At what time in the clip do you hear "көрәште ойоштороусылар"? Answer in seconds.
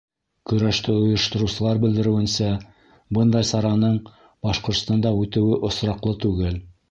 0.51-1.81